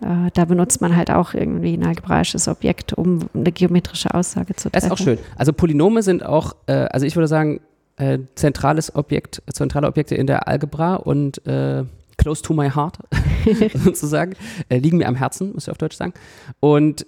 [0.01, 4.69] äh, da benutzt man halt auch irgendwie ein algebraisches Objekt, um eine geometrische Aussage zu
[4.69, 4.73] treffen.
[4.73, 5.19] Das ist auch schön.
[5.35, 7.61] Also Polynome sind auch, äh, also ich würde sagen,
[7.97, 11.83] äh, zentrales Objekt, zentrale Objekte in der Algebra und äh,
[12.17, 12.97] close to my heart,
[13.73, 14.33] sozusagen,
[14.69, 16.13] äh, liegen mir am Herzen, muss ich auf Deutsch sagen.
[16.59, 17.05] Und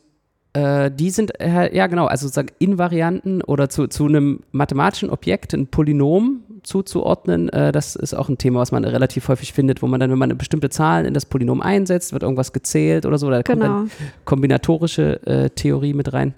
[0.54, 5.54] äh, die sind, äh, ja genau, also sozusagen Invarianten oder zu, zu einem mathematischen Objekt,
[5.54, 9.88] ein Polynom zuzuordnen, äh, das ist auch ein Thema, was man relativ häufig findet, wo
[9.88, 13.18] man dann, wenn man eine bestimmte Zahl in das Polynom einsetzt, wird irgendwas gezählt oder
[13.18, 13.46] so, da genau.
[13.46, 14.12] kommt dann genau.
[14.26, 16.34] kombinatorische äh, Theorie mit rein.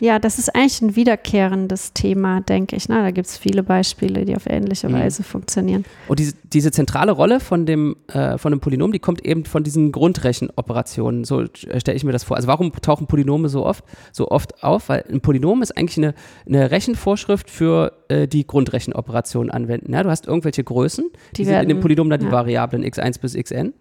[0.00, 2.88] Ja, das ist eigentlich ein wiederkehrendes Thema, denke ich.
[2.88, 4.94] Na, da gibt es viele Beispiele, die auf ähnliche mhm.
[4.94, 5.84] Weise funktionieren.
[6.08, 9.62] Und diese, diese zentrale Rolle von dem, äh, von dem Polynom, die kommt eben von
[9.62, 11.24] diesen Grundrechenoperationen.
[11.24, 12.36] So äh, stelle ich mir das vor.
[12.36, 14.88] Also warum tauchen Polynome so oft, so oft auf?
[14.88, 16.14] Weil ein Polynom ist eigentlich eine,
[16.46, 19.92] eine Rechenvorschrift für äh, die Grundrechenoperationen anwenden.
[19.92, 22.26] Ja, du hast irgendwelche Größen, die, die werden, sind in dem Polynom dann ja.
[22.26, 23.74] die Variablen x1 bis xn.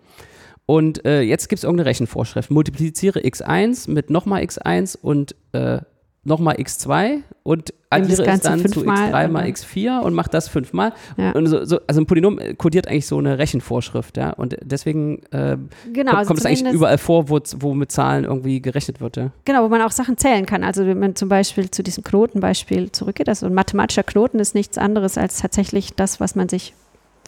[0.65, 2.51] Und äh, jetzt gibt es irgendeine Rechenvorschrift.
[2.51, 5.79] Multipliziere x1 mit nochmal x1 und äh,
[6.23, 10.93] nochmal x2 und addiere es dann zu x3 mal x4 und mache das fünfmal.
[11.17, 11.31] Ja.
[11.31, 14.31] Und so, so, also ein Polynom kodiert eigentlich so eine Rechenvorschrift, ja.
[14.31, 15.57] Und deswegen äh,
[15.91, 19.17] genau, kommt, also kommt es eigentlich überall vor, wo, wo mit Zahlen irgendwie gerechnet wird,
[19.17, 19.31] ja.
[19.45, 20.63] Genau, wo man auch Sachen zählen kann.
[20.63, 24.77] Also wenn man zum Beispiel zu diesem Knotenbeispiel zurückgeht, also ein mathematischer Knoten ist nichts
[24.77, 26.73] anderes als tatsächlich das, was man sich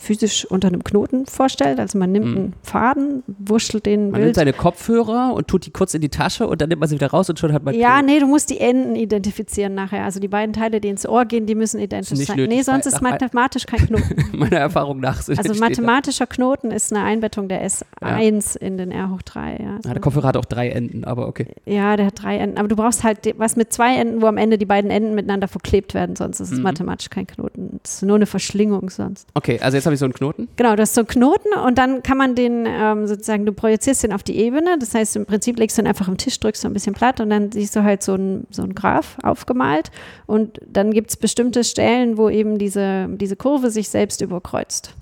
[0.01, 1.79] physisch unter einem Knoten vorstellt.
[1.79, 2.38] Also man nimmt mhm.
[2.38, 4.24] einen Faden, wurschtelt den Man wild.
[4.25, 6.96] nimmt seine Kopfhörer und tut die kurz in die Tasche und dann nimmt man sie
[6.96, 10.03] wieder raus und schon hat man Ja, nee, du musst die Enden identifizieren nachher.
[10.03, 12.36] Also die beiden Teile, die ins Ohr gehen, die müssen identisch sein.
[12.36, 14.25] Nötig, nee, sonst ist mathematisch kein Knoten.
[14.38, 15.22] Meiner Erfahrung nach.
[15.22, 18.67] So also mathematischer Knoten ist eine Einbettung der S1 ja.
[18.67, 19.52] in den R hoch 3.
[19.52, 19.89] Ja, so.
[19.89, 21.45] ja, der Kopfhörer hat auch drei Enden, aber okay.
[21.65, 22.58] Ja, der hat drei Enden.
[22.58, 25.47] Aber du brauchst halt was mit zwei Enden, wo am Ende die beiden Enden miteinander
[25.47, 26.63] verklebt werden, sonst ist es mhm.
[26.63, 27.80] mathematisch kein Knoten.
[27.84, 29.28] Es ist nur eine Verschlingung sonst.
[29.36, 30.47] Okay, also jetzt habe ich so einen Knoten.
[30.56, 34.04] Genau, du hast so einen Knoten und dann kann man den ähm, sozusagen, du projizierst
[34.04, 34.77] den auf die Ebene.
[34.80, 37.19] Das heißt, im Prinzip legst du ihn einfach am Tisch, drückst so ein bisschen platt
[37.19, 39.91] und dann siehst du halt so ein, so ein Graph aufgemalt.
[40.25, 44.95] Und dann gibt es bestimmte Stellen, wo eben diese, diese Kurve sich selbst überkreuzt.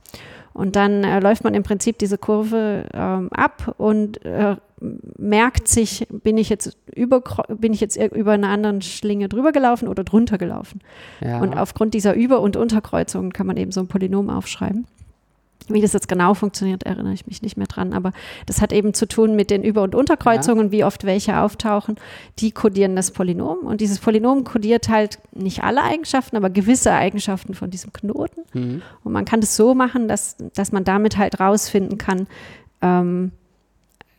[0.54, 6.08] Und dann äh, läuft man im Prinzip diese Kurve ähm, ab und äh, merkt sich,
[6.10, 10.38] bin ich jetzt über, bin ich jetzt über eine andere Schlinge drüber gelaufen oder drunter
[10.38, 10.82] gelaufen.
[11.22, 11.42] Ja.
[11.42, 14.86] Und aufgrund dieser Über- und Unterkreuzungen kann man eben so ein Polynom aufschreiben.
[15.68, 17.94] Wie das jetzt genau funktioniert, erinnere ich mich nicht mehr dran.
[17.94, 18.12] Aber
[18.48, 20.72] das hat eben zu tun mit den Über- und Unterkreuzungen, ja.
[20.72, 21.96] wie oft welche auftauchen.
[22.40, 23.60] Die kodieren das Polynom.
[23.60, 28.42] Und dieses Polynom kodiert halt nicht alle Eigenschaften, aber gewisse Eigenschaften von diesem Knoten.
[28.54, 28.82] Mhm.
[29.04, 32.26] Und man kann das so machen, dass, dass man damit halt rausfinden kann,
[32.82, 33.32] ähm,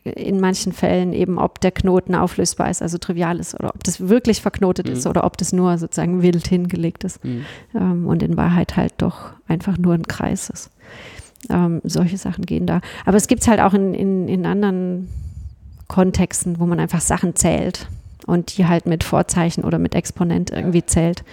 [0.03, 4.07] in manchen Fällen eben, ob der Knoten auflösbar ist, also trivial ist, oder ob das
[4.07, 4.93] wirklich verknotet mhm.
[4.93, 7.45] ist oder ob das nur sozusagen wild hingelegt ist mhm.
[7.75, 10.71] ähm, und in Wahrheit halt doch einfach nur ein Kreis ist.
[11.49, 12.81] Ähm, solche Sachen gehen da.
[13.05, 15.07] Aber es gibt es halt auch in, in, in anderen
[15.87, 17.87] Kontexten, wo man einfach Sachen zählt
[18.25, 21.23] und die halt mit Vorzeichen oder mit Exponent irgendwie zählt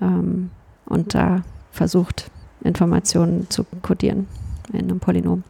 [0.00, 0.50] ähm,
[0.86, 2.30] und da versucht,
[2.62, 4.26] Informationen zu codieren
[4.72, 5.42] in einem Polynom.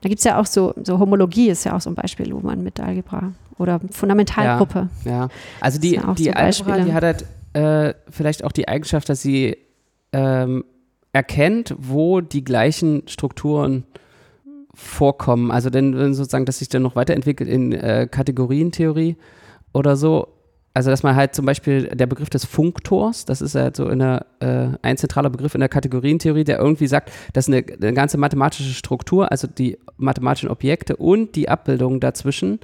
[0.00, 2.40] Da gibt es ja auch so, so Homologie ist ja auch so ein Beispiel, wo
[2.40, 4.88] man mit Algebra oder Fundamentalgruppe.
[5.04, 5.28] Ja, ja.
[5.60, 9.56] also die, die Algebra, die hat halt äh, vielleicht auch die Eigenschaft, dass sie
[10.12, 10.64] ähm,
[11.12, 13.84] erkennt, wo die gleichen Strukturen
[14.74, 15.50] vorkommen.
[15.50, 19.16] Also denn sozusagen, dass sich dann noch weiterentwickelt in äh, Kategorientheorie
[19.72, 20.28] oder so.
[20.74, 24.00] Also dass man halt zum Beispiel der Begriff des Funktors, das ist halt so in
[24.00, 24.20] äh,
[24.82, 29.32] ein zentraler Begriff in der Kategorientheorie, der irgendwie sagt, dass eine, eine ganze mathematische Struktur,
[29.32, 32.60] also die mathematischen Objekte und die Abbildungen dazwischen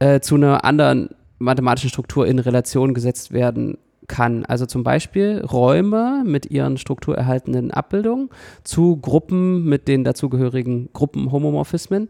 [0.00, 3.78] äh, zu einer anderen mathematischen Struktur in Relation gesetzt werden
[4.08, 4.44] kann.
[4.44, 8.30] Also zum Beispiel Räume mit ihren strukturerhaltenden Abbildungen
[8.62, 12.08] zu Gruppen mit den dazugehörigen Gruppenhomomorphismen.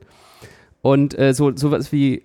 [0.83, 2.25] Und äh, so sowas wie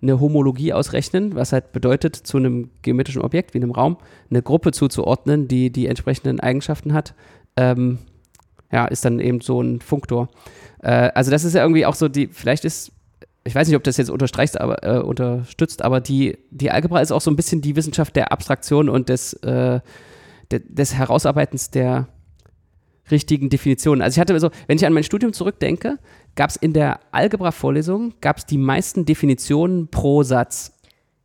[0.00, 3.96] eine Homologie ausrechnen, was halt bedeutet, zu einem geometrischen Objekt wie einem Raum
[4.30, 7.14] eine Gruppe zuzuordnen, die die entsprechenden Eigenschaften hat,
[7.56, 7.98] ähm,
[8.70, 10.28] ja, ist dann eben so ein Funktor.
[10.82, 12.92] Äh, also das ist ja irgendwie auch so die, vielleicht ist
[13.48, 17.12] ich weiß nicht, ob das jetzt unterstreicht, aber, äh, unterstützt, aber die, die Algebra ist
[17.12, 19.80] auch so ein bisschen die Wissenschaft der Abstraktion und des, äh,
[20.52, 22.08] de, des Herausarbeitens der
[23.10, 24.02] richtigen Definitionen.
[24.02, 25.98] Also ich hatte so, wenn ich an mein Studium zurückdenke,
[26.36, 30.72] gab es in der Algebra-Vorlesung, gab es die meisten Definitionen pro Satz.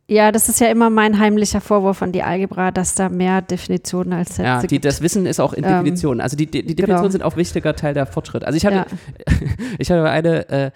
[0.06, 4.12] Ja, das ist ja immer mein heimlicher Vorwurf an die Algebra, dass da mehr Definitionen
[4.12, 6.20] als Sätze Ja, die, das Wissen ist auch in Definitionen.
[6.20, 7.10] Also die, die, die Definitionen genau.
[7.10, 8.44] sind auch wichtiger Teil der Fortschritt.
[8.44, 8.86] Also ich hatte, ja.
[9.78, 10.70] ich hatte eine, äh,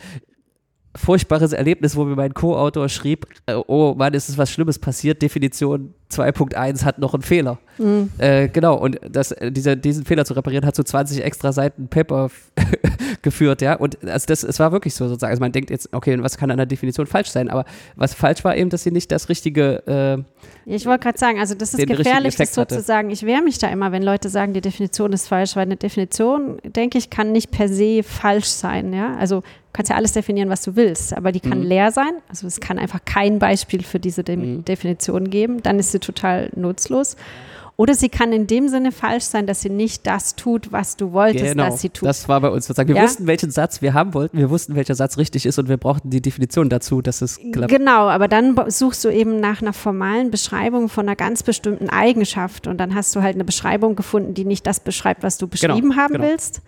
[0.99, 5.23] furchtbares Erlebnis, wo mir mein Co-Autor schrieb, äh, oh Mann, ist es was Schlimmes passiert,
[5.23, 7.59] Definition 2.1 hat noch einen Fehler.
[7.77, 8.11] Mhm.
[8.19, 11.53] Äh, genau, und das, äh, dieser, diesen Fehler zu reparieren, hat zu so 20 extra
[11.53, 12.31] Seiten Paper
[13.23, 13.75] geführt, ja.
[13.75, 15.31] Und also das, es war wirklich so sozusagen.
[15.31, 17.51] Also man denkt jetzt, okay, was kann an der Definition falsch sein?
[17.51, 17.65] Aber
[17.97, 19.87] was falsch war eben, dass sie nicht das richtige.
[19.87, 20.23] Äh,
[20.65, 23.11] ich wollte gerade sagen, also das ist gefährlich, das sozusagen.
[23.11, 26.59] Ich wehre mich da immer, wenn Leute sagen, die Definition ist falsch, weil eine Definition,
[26.65, 29.15] denke ich, kann nicht per se falsch sein, ja.
[29.17, 29.43] Also
[29.79, 31.67] kannst ja alles definieren, was du willst, aber die kann mhm.
[31.67, 32.11] leer sein.
[32.29, 34.65] Also es kann einfach kein Beispiel für diese De mhm.
[34.65, 35.63] Definition geben.
[35.63, 37.15] Dann ist sie total nutzlos.
[37.77, 41.13] Oder sie kann in dem Sinne falsch sein, dass sie nicht das tut, was du
[41.13, 42.09] wolltest, genau, dass sie tut.
[42.09, 42.89] Das war bei uns sozusagen.
[42.89, 43.05] Wir ja?
[43.05, 46.11] wussten, welchen Satz wir haben wollten, wir wussten, welcher Satz richtig ist und wir brauchten
[46.11, 47.71] die Definition dazu, dass es klappt.
[47.71, 52.67] Genau, aber dann suchst du eben nach einer formalen Beschreibung von einer ganz bestimmten Eigenschaft
[52.67, 55.75] und dann hast du halt eine Beschreibung gefunden, die nicht das beschreibt, was du genau,
[55.75, 56.25] beschrieben genau, haben genau.
[56.25, 56.63] willst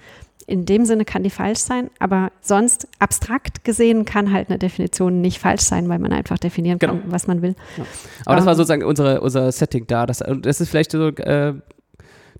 [0.50, 5.20] in dem Sinne kann die falsch sein, aber sonst abstrakt gesehen kann halt eine Definition
[5.20, 6.94] nicht falsch sein, weil man einfach definieren genau.
[6.94, 7.54] kann, was man will.
[7.76, 7.84] Ja.
[8.26, 10.06] Aber ähm, das war sozusagen unsere, unser Setting da.
[10.06, 11.54] Das, das ist vielleicht so, äh,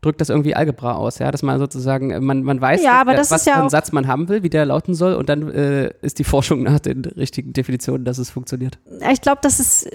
[0.01, 3.45] drückt das irgendwie Algebra aus, ja, dass man sozusagen, man, man weiß, ja, was, was
[3.45, 6.19] ja für einen Satz man haben will, wie der lauten soll und dann äh, ist
[6.19, 8.79] die Forschung nach den richtigen Definitionen, dass es funktioniert.
[9.13, 9.89] Ich glaube, das ist,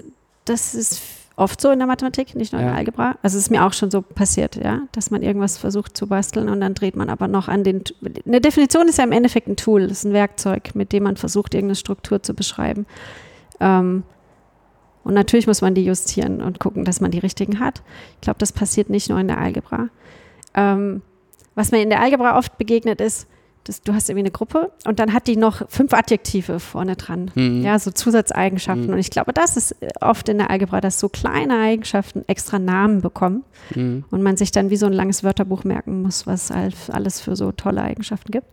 [0.46, 1.02] das ist
[1.38, 3.18] oft so in der Mathematik, nicht nur in der Algebra.
[3.22, 6.50] Also es ist mir auch schon so passiert, ja, dass man irgendwas versucht zu basteln
[6.50, 7.84] und dann dreht man aber noch an den.
[8.26, 11.54] Eine Definition ist ja im Endeffekt ein Tool, ist ein Werkzeug, mit dem man versucht,
[11.54, 12.86] irgendeine Struktur zu beschreiben.
[13.60, 14.04] Ähm,
[15.04, 17.84] und natürlich muss man die justieren und gucken, dass man die richtigen hat.
[18.16, 19.90] Ich glaube, das passiert nicht nur in der Algebra.
[20.56, 21.02] Ähm,
[21.54, 23.28] was mir in der Algebra oft begegnet ist,
[23.66, 27.32] das, du hast irgendwie eine Gruppe und dann hat die noch fünf Adjektive vorne dran.
[27.36, 27.64] Mhm.
[27.64, 28.88] Ja, so Zusatzeigenschaften.
[28.88, 28.94] Mhm.
[28.94, 33.02] Und ich glaube, das ist oft in der Algebra, dass so kleine Eigenschaften extra Namen
[33.02, 34.06] bekommen mhm.
[34.12, 37.52] und man sich dann wie so ein langes Wörterbuch merken muss, was alles für so
[37.52, 38.48] tolle Eigenschaften gibt.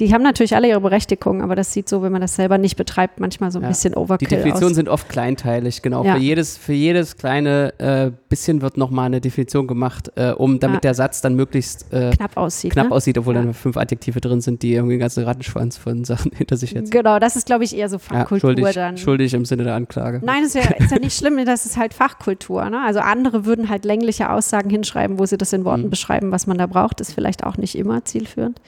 [0.00, 2.76] Die haben natürlich alle ihre Berechtigung, aber das sieht so, wenn man das selber nicht
[2.76, 3.68] betreibt, manchmal so ein ja.
[3.68, 4.76] bisschen Overkill Die Definitionen aus.
[4.76, 6.04] sind oft kleinteilig, genau.
[6.04, 6.14] Ja.
[6.14, 10.76] Für, jedes, für jedes kleine äh, bisschen wird nochmal eine Definition gemacht, äh, um damit
[10.76, 10.80] ja.
[10.80, 12.72] der Satz dann möglichst äh, knapp aussieht.
[12.72, 12.92] Knapp ne?
[12.92, 16.56] aussieht, obwohl dann fünf Adjektive drin sind, die irgendwie einen ganzen Rattenschwanz von Sachen hinter
[16.56, 16.92] sich jetzt.
[16.92, 18.96] Genau, das ist, glaube ich, eher so Fachkultur schuldig, dann.
[18.98, 20.20] Schuldig im Sinne der Anklage.
[20.22, 22.70] Nein, ist ja, ist ja nicht schlimm, das ist halt Fachkultur.
[22.70, 22.80] Ne?
[22.80, 25.90] Also andere würden halt längliche Aussagen hinschreiben, wo sie das in Worten mhm.
[25.90, 27.00] beschreiben, was man da braucht.
[27.00, 28.60] Ist vielleicht auch nicht immer zielführend.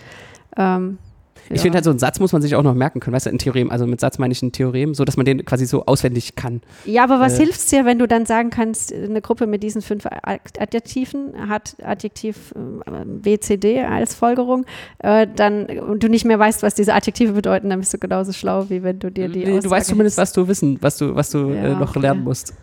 [0.57, 0.99] Ähm,
[1.48, 1.62] ich ja.
[1.62, 3.14] finde halt, so einen Satz muss man sich auch noch merken können.
[3.14, 5.44] Weißt du, ein Theorem, also mit Satz meine ich ein Theorem, so dass man den
[5.44, 6.61] quasi so auswendig kann.
[6.85, 9.62] Ja, aber was äh, hilft es dir, wenn du dann sagen kannst, eine Gruppe mit
[9.62, 12.55] diesen fünf Adjektiven hat Adjektiv
[12.87, 14.66] äh, B, C, D als Folgerung,
[14.98, 18.33] äh, dann und du nicht mehr weißt, was diese Adjektive bedeuten, dann bist du genauso
[18.33, 19.44] schlau, wie wenn du dir die.
[19.44, 22.00] Nee, du weißt zumindest, was du wissen, was du, was du äh, ja, noch okay.
[22.00, 22.55] lernen musst.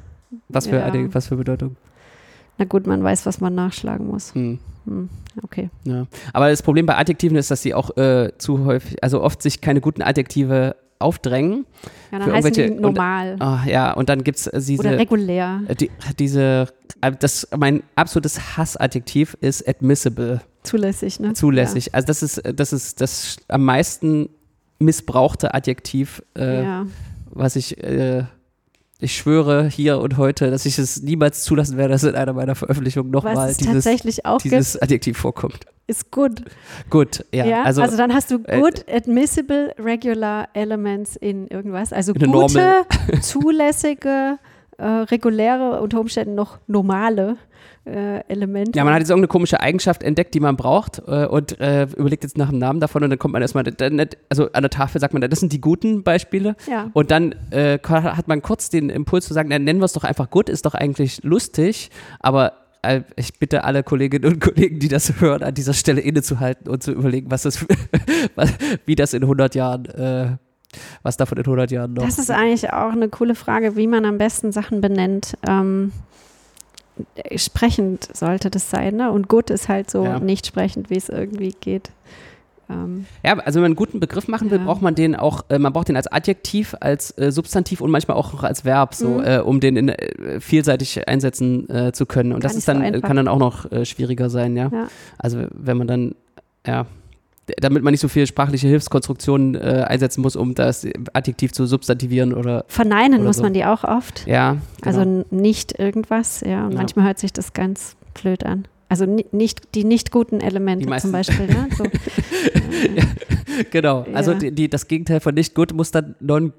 [0.50, 1.14] Was für, ja.
[1.14, 1.78] was für Bedeutung.
[2.58, 4.34] Na gut, man weiß, was man nachschlagen muss.
[4.34, 4.60] Hm.
[4.86, 5.10] Hm,
[5.44, 5.70] okay.
[5.84, 6.08] Ja.
[6.34, 9.62] Aber das Problem bei Adjektiven ist, dass sie auch äh, zu häufig, also oft sich
[9.62, 11.66] keine guten Adjektive aufdrängen.
[12.12, 13.34] Ja, dann heißen die normal.
[13.34, 14.80] Und, oh, ja, und dann gibt es äh, diese.
[14.80, 15.62] Oder regulär.
[15.68, 16.68] Äh, die, diese,
[17.02, 20.42] äh, das, mein absolutes Hassadjektiv ist admissible.
[20.64, 21.34] Zulässig, ne?
[21.34, 21.88] Zulässig.
[21.88, 21.94] Ja.
[21.94, 24.30] Also das ist, das ist das am meisten
[24.80, 26.86] missbrauchte Adjektiv, äh, ja.
[27.32, 28.24] was ich äh,
[29.00, 32.56] ich schwöre hier und heute, dass ich es niemals zulassen werde, dass in einer meiner
[32.56, 33.86] Veröffentlichungen nochmal dieses,
[34.44, 35.66] dieses Adjektiv vorkommt.
[35.86, 36.42] Ist gut.
[36.90, 37.46] Gut, ja.
[37.46, 41.94] ja also, also, dann hast du äh, good admissible regular elements in irgendwas.
[41.94, 42.86] Also gute,
[43.22, 44.38] zulässige,
[44.78, 47.38] äh, reguläre, unter Umständen noch normale
[47.88, 48.76] äh, Element.
[48.76, 52.24] Ja, man hat jetzt irgendeine komische Eigenschaft entdeckt, die man braucht äh, und äh, überlegt
[52.24, 53.64] jetzt nach dem Namen davon und dann kommt man erstmal,
[54.30, 56.90] also an der Tafel sagt man, das sind die guten Beispiele ja.
[56.94, 60.04] und dann äh, hat man kurz den Impuls zu sagen, dann nennen wir es doch
[60.04, 64.90] einfach gut, ist doch eigentlich lustig, aber äh, ich bitte alle Kolleginnen und Kollegen, die
[64.90, 67.66] das hören, an dieser Stelle innezuhalten und zu überlegen, was das,
[68.86, 70.38] wie das in 100 Jahren äh,
[71.02, 72.04] was davon in 100 Jahren noch.
[72.04, 75.38] Das ist eigentlich auch eine coole Frage, wie man am besten Sachen benennt.
[75.48, 75.92] Ähm,
[77.36, 79.12] sprechend sollte das sein, ne?
[79.12, 80.20] Und gut ist halt so ja.
[80.20, 81.92] nicht sprechend, wie es irgendwie geht.
[82.70, 84.66] Ähm, ja, also wenn man einen guten Begriff machen will, ja.
[84.66, 88.18] braucht man den auch, äh, man braucht den als Adjektiv, als äh, Substantiv und manchmal
[88.18, 89.24] auch noch als Verb, so, mhm.
[89.24, 92.34] äh, um den in, äh, vielseitig einsetzen zu können.
[92.34, 94.70] Und Gar das ist dann, so kann dann auch noch schwieriger sein, ja?
[94.72, 94.88] ja.
[95.18, 96.16] Also wenn man dann,
[96.66, 96.86] ja,
[97.60, 102.34] damit man nicht so viele sprachliche Hilfskonstruktionen äh, einsetzen muss, um das Adjektiv zu substantivieren
[102.34, 102.66] oder.
[102.68, 103.44] Verneinen oder muss so.
[103.44, 104.28] man die auch oft.
[104.28, 104.58] Ja.
[104.82, 104.98] Genau.
[104.98, 106.66] Also nicht irgendwas, ja.
[106.66, 106.78] Und ja.
[106.78, 108.68] manchmal hört sich das ganz blöd an.
[108.90, 111.48] also nicht die nicht guten Elemente zum Beispiel.
[111.48, 111.68] Ne?
[111.76, 111.84] So,
[112.96, 113.04] ja,
[113.72, 116.54] genau, also die, die, das Gegenteil von nicht gut muss dann non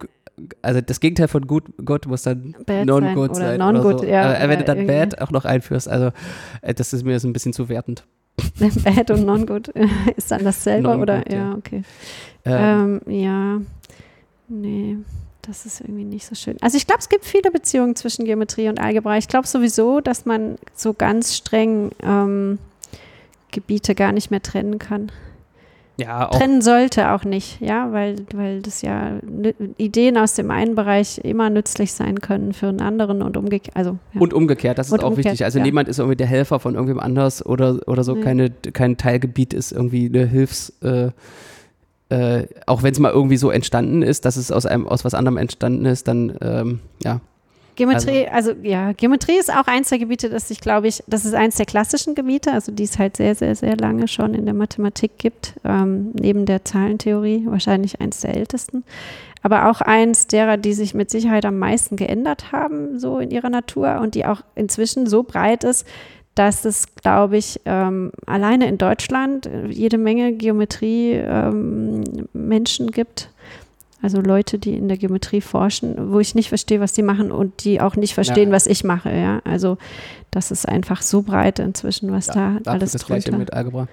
[0.63, 3.59] also das Gegenteil von gut, gut muss dann non-good sein.
[3.59, 4.05] sein non oder so.
[4.05, 6.11] ja, äh, wenn du dann bad auch noch einführst, also
[6.63, 8.05] äh, das ist mir so ein bisschen zu wertend.
[8.85, 9.69] bad und non-good
[10.17, 11.31] ist dann dasselbe oder?
[11.31, 11.83] Ja, ja okay.
[12.45, 13.61] Ähm, ähm, ja,
[14.49, 14.97] nee
[15.49, 16.57] das ist irgendwie nicht so schön.
[16.61, 19.17] Also ich glaube, es gibt viele Beziehungen zwischen Geometrie und Algebra.
[19.17, 22.59] Ich glaube sowieso, dass man so ganz streng ähm,
[23.51, 25.11] Gebiete gar nicht mehr trennen kann.
[26.01, 26.27] Ja.
[26.27, 29.19] Trennen sollte auch nicht, ja, weil, weil das ja
[29.79, 33.77] Ideen aus dem einen Bereich immer nützlich sein können für einen anderen und umgekehrt.
[33.77, 34.21] Also, ja.
[34.21, 35.45] Und umgekehrt, das ist und auch wichtig.
[35.45, 35.65] Also ja.
[35.65, 38.15] niemand ist irgendwie der Helfer von irgendwem anders oder, oder so.
[38.15, 38.21] Nee.
[38.21, 41.11] Keine, kein Teilgebiet ist irgendwie eine Hilfs- äh,
[42.11, 45.15] äh, auch wenn es mal irgendwie so entstanden ist, dass es aus einem aus was
[45.15, 47.21] anderem entstanden ist, dann ähm, ja.
[47.79, 51.25] Geometrie, also, also, ja, Geometrie ist auch eins der Gebiete, das ich glaube ich, das
[51.25, 54.47] ist eins der klassischen Gebiete, also die es halt sehr, sehr, sehr lange schon in
[54.47, 58.83] der Mathematik gibt, ähm, neben der Zahlentheorie, wahrscheinlich eins der ältesten.
[59.43, 63.49] Aber auch eins derer, die sich mit Sicherheit am meisten geändert haben, so in ihrer
[63.49, 65.87] Natur und die auch inzwischen so breit ist,
[66.35, 73.31] dass es, glaube ich, ähm, alleine in Deutschland jede Menge Geometrie-Menschen ähm, gibt.
[74.01, 77.65] Also Leute, die in der Geometrie forschen, wo ich nicht verstehe, was die machen und
[77.65, 78.55] die auch nicht verstehen, ja.
[78.55, 79.13] was ich mache.
[79.13, 79.77] Ja, also
[80.31, 83.37] das ist einfach so breit inzwischen, was ja, da alles das drunter.
[83.37, 83.89] mit Algebra.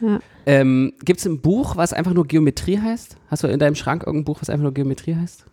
[0.00, 0.20] Ja.
[0.46, 3.16] Ähm, Gibt es ein Buch, was einfach nur Geometrie heißt?
[3.28, 5.44] Hast du in deinem Schrank irgendein Buch, was einfach nur Geometrie heißt?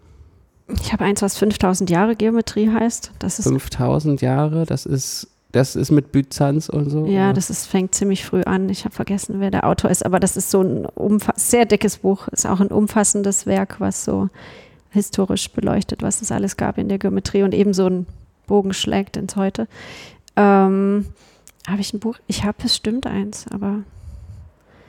[0.82, 3.12] Ich habe eins, was 5000 Jahre Geometrie heißt.
[3.20, 7.06] Das ist 5000 Jahre, das ist das ist mit Byzanz und so?
[7.06, 7.34] Ja, oder?
[7.34, 8.68] das ist, fängt ziemlich früh an.
[8.68, 10.88] Ich habe vergessen, wer der Autor ist, aber das ist so ein
[11.36, 12.28] sehr dickes Buch.
[12.28, 14.30] Ist auch ein umfassendes Werk, was so
[14.90, 18.06] historisch beleuchtet, was es alles gab in der Geometrie und eben so einen
[18.48, 19.68] Bogen schlägt ins Heute.
[20.36, 21.06] Ähm,
[21.68, 22.18] habe ich ein Buch?
[22.28, 23.84] Ich habe bestimmt eins, aber.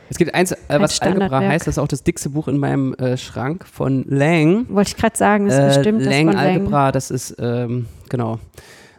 [0.08, 2.94] Es gibt eins, äh, was Algebra heißt, das ist auch das dickste Buch in meinem
[2.94, 4.66] äh, Schrank von Lang.
[4.68, 6.92] Wollte ich gerade sagen, ist äh, bestimmt Lang das von Algebra, Lang.
[6.92, 8.40] das ist, ähm, genau.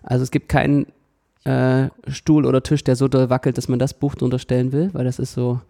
[0.03, 0.88] Also es gibt keinen
[1.47, 4.89] äh, Stuhl oder Tisch, der so doll wackelt, dass man das Buch drunter stellen will,
[4.93, 5.62] weil das ist so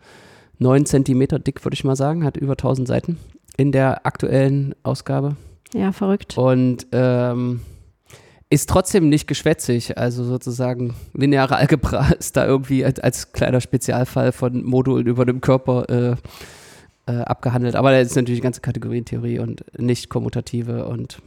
[0.58, 3.18] neun Zentimeter dick, würde ich mal sagen, hat über 1000 Seiten
[3.58, 5.36] in der aktuellen Ausgabe.
[5.74, 6.38] Ja, verrückt.
[6.38, 7.62] Und ähm,
[8.50, 9.98] ist trotzdem nicht geschwätzig.
[9.98, 15.42] Also sozusagen lineare Algebra ist da irgendwie als, als kleiner Spezialfall von Modulen über dem
[15.42, 17.76] Körper äh, äh, abgehandelt.
[17.76, 21.20] Aber da ist natürlich die ganze Kategorientheorie und nicht kommutative und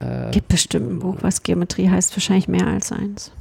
[0.00, 3.32] äh, Gibt bestimmt ein Buch, was Geometrie heißt, wahrscheinlich mehr als eins.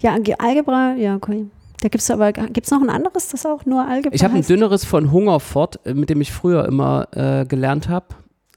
[0.00, 1.46] Ja, Algebra, ja, okay.
[1.80, 4.34] Da gibt es aber, gibt es noch ein anderes, das auch nur Algebra Ich habe
[4.34, 8.06] ein dünneres von Hungerfort, äh, mit dem ich früher immer äh, gelernt habe,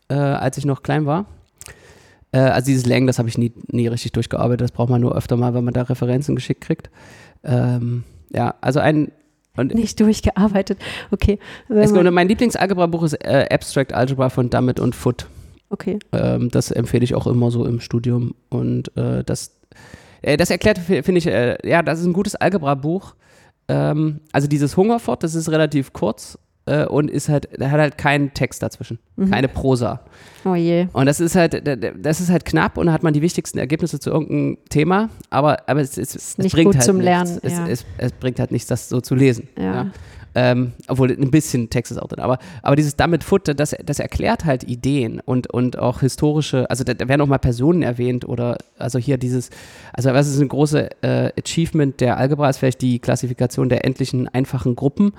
[0.09, 1.25] äh, als ich noch klein war.
[2.31, 5.15] Äh, also dieses Lang, das habe ich nie, nie richtig durchgearbeitet, das braucht man nur
[5.15, 6.89] öfter mal, wenn man da Referenzen geschickt kriegt.
[7.43, 9.11] Ähm, ja, also ein,
[9.57, 10.79] und nicht durchgearbeitet.
[11.11, 11.39] Okay.
[11.69, 15.27] Es, mein Lieblingsalgebra-Buch ist äh, Abstract Algebra von Dummett und Foot.
[15.75, 15.99] Okay.
[16.13, 18.33] Ähm, das empfehle ich auch immer so im Studium.
[18.47, 19.51] Und äh, das,
[20.21, 23.13] äh, das erklärt, finde ich, äh, ja, das ist ein gutes Algebra-Buch.
[23.67, 28.33] Ähm, also dieses Hungerfort, das ist relativ kurz äh, und ist halt, hat halt keinen
[28.33, 29.31] Text dazwischen, mhm.
[29.31, 29.99] keine Prosa.
[30.45, 30.87] Oh je.
[30.93, 31.61] Und das ist halt,
[32.01, 35.67] das ist halt knapp und da hat man die wichtigsten Ergebnisse zu irgendeinem Thema, aber,
[35.67, 37.05] aber es, es, es, es bringt halt zum nichts.
[37.05, 37.39] Lernen.
[37.43, 37.67] Ja.
[37.67, 39.49] Es, es, bringt halt nichts, das so zu lesen.
[39.57, 39.63] Ja.
[39.63, 39.91] ja.
[40.35, 42.19] Ähm, obwohl ein bisschen Text ist auch drin.
[42.19, 46.83] Aber, aber dieses Damit Foot, das, das erklärt halt Ideen und, und auch historische, also
[46.83, 49.49] da, da, werden auch mal Personen erwähnt oder also hier dieses,
[49.93, 54.27] also was ist ein großes äh, Achievement der Algebra, ist vielleicht die Klassifikation der endlichen
[54.27, 55.13] einfachen Gruppen.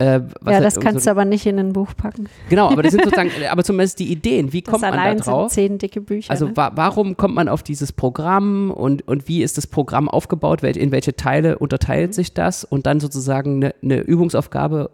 [0.00, 2.26] Äh, ja, das kannst so, du aber nicht in ein Buch packen.
[2.48, 4.50] Genau, aber das sind sozusagen, aber zumindest die Ideen.
[4.54, 5.52] Wie das kommt man da drauf?
[5.52, 6.30] Sind zehn dicke Bücher.
[6.30, 6.56] Also ne?
[6.56, 10.62] wa warum kommt man auf dieses Programm und, und wie ist das Programm aufgebaut?
[10.62, 12.12] In welche Teile unterteilt mhm.
[12.14, 12.64] sich das?
[12.64, 14.90] Und dann sozusagen eine, eine Übungsaufgabe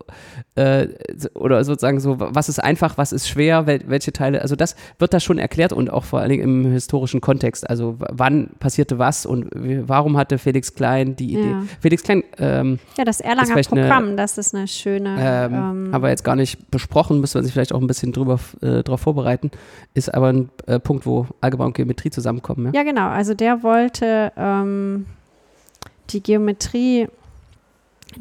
[0.56, 0.88] äh,
[1.34, 5.14] oder sozusagen so, was ist einfach, was ist schwer, wel welche Teile, also das wird
[5.14, 7.70] da schon erklärt und auch vor allen Dingen im historischen Kontext.
[7.70, 11.50] Also wann passierte was und warum hatte Felix Klein die Idee?
[11.50, 11.62] Ja.
[11.80, 12.24] Felix Klein.
[12.38, 15.16] Ähm, ja, das Erlanger Programm, eine, das ist eine schöne schöne.
[15.18, 18.12] Ähm, ähm, haben wir jetzt gar nicht besprochen, müssen wir sich vielleicht auch ein bisschen
[18.12, 19.50] drüber äh, darauf vorbereiten.
[19.94, 22.66] Ist aber ein äh, Punkt, wo Algebra und Geometrie zusammenkommen.
[22.66, 23.08] Ja, ja genau.
[23.08, 25.06] Also der wollte ähm,
[26.10, 27.08] die Geometrie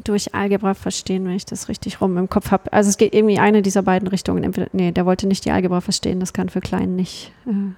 [0.04, 2.72] durch Algebra verstehen, wenn ich das richtig rum im Kopf habe.
[2.72, 4.44] Also es geht irgendwie eine dieser beiden Richtungen.
[4.44, 7.32] Entweder, nee, der wollte nicht die Algebra verstehen, das kann für Kleinen nicht.
[7.46, 7.72] Äh,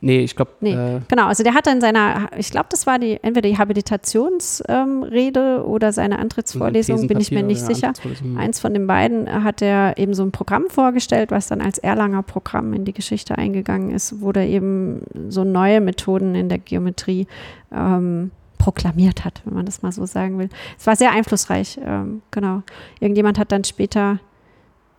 [0.00, 0.52] Nee, ich glaube.
[0.60, 1.26] Nee, äh, genau.
[1.26, 5.92] Also der hatte in seiner, ich glaube, das war die entweder die Habilitationsrede ähm, oder
[5.92, 7.92] seine Antrittsvorlesung, bin ich mir nicht sicher.
[8.36, 12.22] Eins von den beiden hat er eben so ein Programm vorgestellt, was dann als Erlanger
[12.22, 17.26] Programm in die Geschichte eingegangen ist, wo da eben so neue Methoden in der Geometrie
[17.72, 20.48] ähm, proklamiert hat, wenn man das mal so sagen will.
[20.78, 22.62] Es war sehr einflussreich, ähm, genau.
[23.00, 24.18] Irgendjemand hat dann später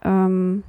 [0.03, 0.63] ähm,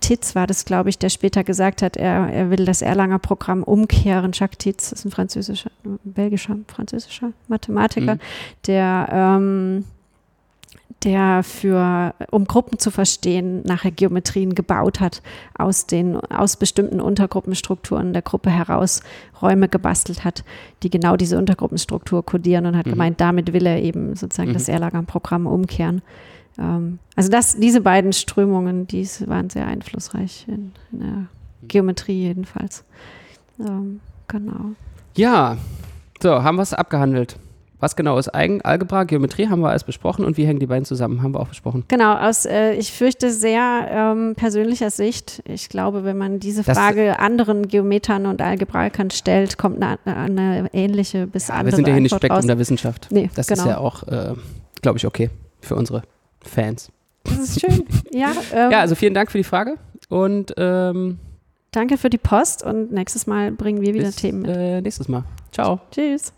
[0.00, 3.62] Titz war das, glaube ich, der später gesagt hat, er, er will das Erlanger Programm
[3.62, 4.32] umkehren.
[4.32, 8.20] Jacques Titz ist ein französischer, ein belgischer, französischer Mathematiker, mhm.
[8.66, 9.84] der ähm,
[11.04, 15.22] der für, um Gruppen zu verstehen, nachher Geometrien gebaut hat,
[15.56, 19.02] aus den, aus bestimmten Untergruppenstrukturen der Gruppe heraus
[19.40, 20.44] Räume gebastelt hat,
[20.82, 22.92] die genau diese Untergruppenstruktur kodieren und hat mhm.
[22.92, 24.54] gemeint, damit will er eben sozusagen mhm.
[24.54, 26.02] das Erlangen-Programm umkehren.
[26.58, 31.26] Ähm, also das, diese beiden Strömungen, die waren sehr einflussreich in, in der
[31.62, 32.84] Geometrie jedenfalls.
[33.58, 34.72] Ähm, genau.
[35.16, 35.56] Ja,
[36.22, 37.36] so, haben wir es abgehandelt.
[37.80, 41.22] Was genau ist Algebra, Geometrie haben wir alles besprochen und wie hängen die beiden zusammen,
[41.22, 41.84] haben wir auch besprochen.
[41.88, 45.42] Genau, aus, äh, ich fürchte, sehr ähm, persönlicher Sicht.
[45.44, 50.70] Ich glaube, wenn man diese Frage das, anderen Geometern und Algebraikern stellt, kommt eine, eine
[50.72, 52.46] ähnliche bis ja, andere Wir sind ja hier nicht Spektrum raus.
[52.46, 53.08] der Wissenschaft.
[53.10, 53.60] Nee, das genau.
[53.60, 54.32] ist ja auch, äh,
[54.80, 55.28] glaube ich, okay
[55.60, 56.04] für unsere
[56.44, 56.90] Fans.
[57.24, 57.84] Das ist schön.
[58.12, 59.76] ja, ähm, ja, also vielen Dank für die Frage
[60.08, 61.18] und ähm,
[61.74, 64.56] Danke für die Post und nächstes Mal bringen wir wieder bis, Themen mit.
[64.56, 65.24] Äh, nächstes Mal.
[65.50, 65.80] Ciao.
[65.90, 66.32] Tschüss.